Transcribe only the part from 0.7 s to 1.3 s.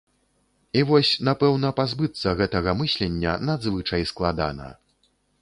І вось,